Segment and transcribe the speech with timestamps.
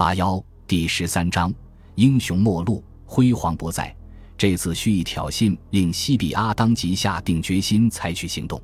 [0.00, 1.52] 八幺第十三章：
[1.96, 3.94] 英雄末路，辉煌不在。
[4.34, 8.58] 这次蓄意挑衅，令西比阿当即下定决心采取行动。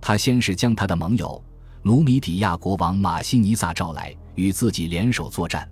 [0.00, 1.42] 他先是将他的盟友
[1.82, 5.68] 努米底亚国王马西尼萨召来，与自己联手作战。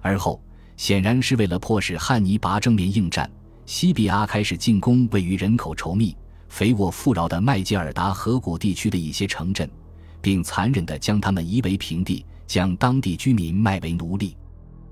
[0.00, 0.40] 而后，
[0.76, 3.28] 显然是为了迫使汉尼拔正面应战，
[3.64, 6.16] 西比阿开始进攻位于人口稠密、
[6.48, 9.68] 肥沃富饶的麦吉尔达河谷地区的一些城镇，
[10.20, 12.24] 并残忍地将他们夷为平地。
[12.46, 14.36] 将当地居民卖为奴隶，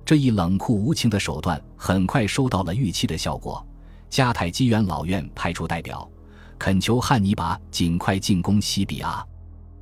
[0.05, 3.65] 这一冷酷无情的手段很快收到了预期的效果。
[4.11, 6.09] 迦太基元老院派出代表，
[6.59, 9.25] 恳求汉尼拔尽快进攻西比阿。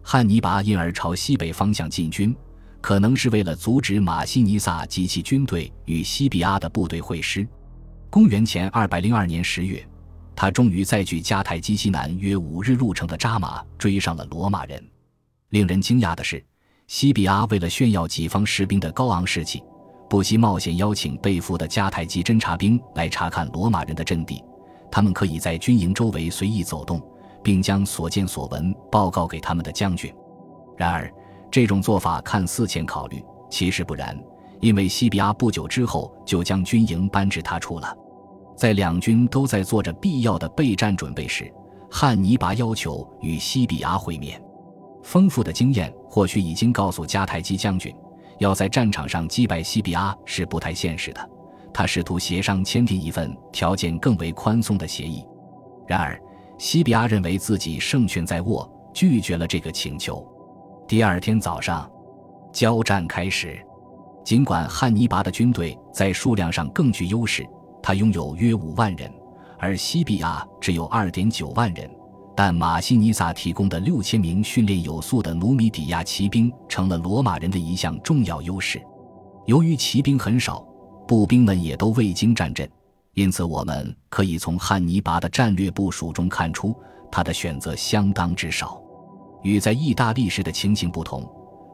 [0.03, 2.35] 汉尼拔因而朝西北方向进军，
[2.81, 7.47] 可能是为了阻止马西尼萨及其军队与西比阿的部队会师。
[8.11, 9.87] 公元前二百零二年十月，
[10.35, 14.83] 他终于在距迦太基西南约五日路程的扎马追上了罗马人。
[15.51, 16.45] 令人惊讶的是。
[16.93, 19.65] 西比阿为了炫耀己方士兵的高昂士气，
[20.11, 24.45] 不惜冒险邀请被俘的迦太基侦察兵来查看罗马人的阵地。
[24.91, 27.01] 他们可以在军营周围随意走动，
[27.43, 30.15] 并将所见所闻报告给他们的将军。
[30.77, 31.11] 然而，
[31.51, 34.15] 这种做法看似欠考虑，其实不然，
[34.61, 37.97] 因为西比阿不久之后就将军营搬至他处了。
[38.55, 41.51] 在两军都在做着必要的备战准备时，
[41.91, 44.39] 汉尼拔要求与西比阿会面。
[45.03, 47.95] 丰富的经验或许已经告诉迦太基将军，
[48.39, 51.31] 要在战场上击败西比阿是不太现实的。
[51.73, 55.25] 他试图协商签订一份条件更为宽松的协议，
[55.87, 56.21] 然而
[56.59, 60.27] 西比阿认为自己胜券在握，拒绝了这个请求。
[60.87, 61.91] 第二天早上，
[62.53, 63.59] 交战开始。
[64.23, 67.45] 尽管汉尼拔的军队在数量上更具优势，
[67.83, 69.13] 他拥有约五万人，
[69.59, 71.91] 而西比阿只有二点九万人。
[72.35, 78.83] 但马西尼萨提供的六千名训练有素的努米底亚骑兵成了罗马人的一项重要优势。
[79.47, 80.65] 由于骑兵很少，
[81.07, 82.69] 步兵们也都未经战阵，
[83.15, 86.75] 因此我们可以从汉尼拔的战略部署中看出，
[87.11, 88.81] 他的选择相当之少。
[89.43, 91.29] 与在意大利时的情形不同，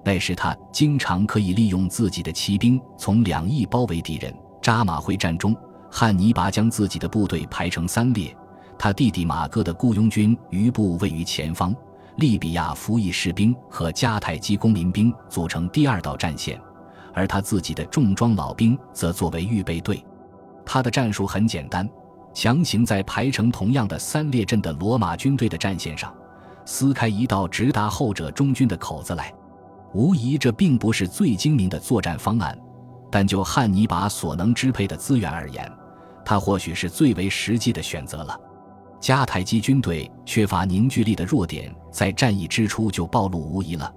[0.04, 4.34] 那时他经常可以利用自己的骑兵从两翼包围敌人。
[4.60, 5.54] 扎马会战中，
[5.90, 8.34] 汉尼拔将自己的部队排成三列。
[8.78, 11.74] 他弟弟马哥的雇佣军余部位于前方，
[12.16, 16.60] 利比亚服役士兵和迦太基公民兵组成第二道战线，
[17.12, 20.04] 而他自己的重装老兵则作为预备队。
[20.64, 21.88] 他的战术很简单，
[22.32, 26.14] 强行在排成同样的三列阵的罗马军队的战线上
[26.64, 29.34] 撕开一道直达后者中军的口子来。
[29.92, 32.56] 无疑，这并不是最精明的作战方案，
[33.10, 35.68] 但就汉尼拔所能支配的资源而言，
[36.24, 38.38] 他或许是最为实际的选择了。
[39.00, 43.92] 迦太基军队缺乏凝聚力的弱点，在战役之初就暴露无遗了。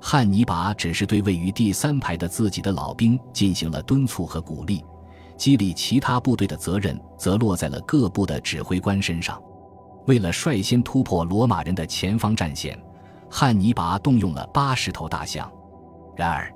[0.00, 4.84] 汉尼拔只是对位于第三排的自己的老兵进行了敦促和鼓励，
[5.36, 9.42] 激励其他部队的责任则落在了各部的指挥官身上。
[10.06, 12.80] 为了率先突破罗马人的前方战线，
[13.28, 15.50] 汉尼拔动用了八十头大象。
[16.16, 16.50] 然而，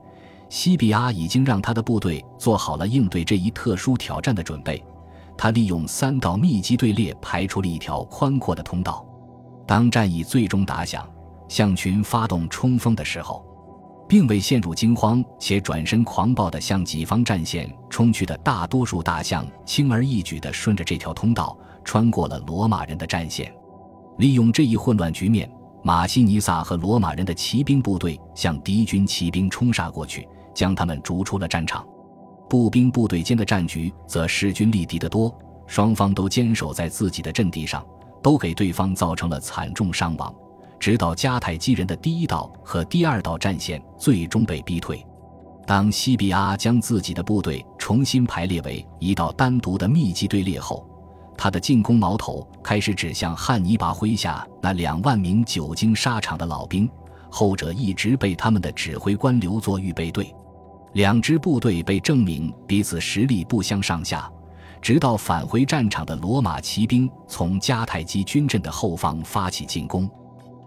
[0.49, 4.82] 西比阿已经让他的部队做好了应对这一特殊挑战的准备。
[5.37, 9.04] 他利用三道密集队列排出了一条宽阔的通道。
[9.66, 11.09] 当战役最终打响，
[11.48, 13.44] 象群发动冲锋的时候，
[14.09, 23.53] 并未陷入惊慌且转身狂暴地向己方战线冲去的大多数大象，轻而易举地顺着这条通道穿过了罗马人的战线。
[24.19, 25.50] 利用这一混乱局面，
[25.82, 31.87] 马西尼萨和罗马人的骑兵部队向敌军骑兵冲杀过去，将他们逐出了战场。
[32.52, 35.34] 步兵部队间的战局则势均力敌得多，
[35.66, 37.82] 双方都坚守在自己的阵地上，
[38.22, 40.30] 都给对方造成了惨重伤亡。
[40.78, 45.02] 直到迦太基人的第一道和第二道战线最终被逼退，
[45.66, 50.86] 当西比阿将自己的部队重新排列为一道单独的密集队列后，
[51.38, 56.86] 他的进攻矛头开始指向汉尼拔麾下那两万名久经沙场的老兵，
[57.30, 60.30] 后者一直被他们的指挥官留作预备队。
[60.92, 64.31] 两支部队被证明彼此实力不相上下，
[64.81, 70.08] 直到返回战场的罗马骑兵从迦太基军阵的后方发起进攻。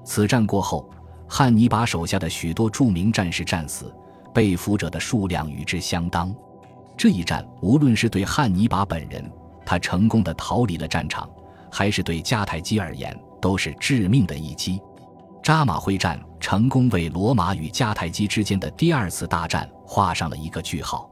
[0.03, 0.89] 此战过后，
[1.27, 3.93] 汉尼拔手下的许多著名战士战死，
[4.33, 6.33] 被俘者的数量与之相当。
[6.97, 9.31] 这一战，无论是对汉尼拔本人，
[9.65, 11.29] 他成功的逃离了战场，
[11.71, 14.81] 还是对迦太基而言，都是致命的一击。
[15.43, 21.09] 扎马会战成功为罗马与迦太基之间的第二次大战画上了一个句号。